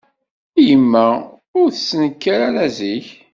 Yemma 0.67 1.07
ur 1.59 1.67
d-tettnekkar 1.69 2.39
ara 2.47 2.65
zik. 2.77 3.07